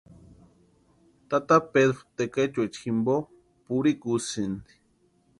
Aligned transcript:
Tata 1.29 1.57
Pedru 1.73 2.01
tekechuecha 2.17 2.79
jimpo 2.85 3.15
purhikusïnti. 3.65 4.73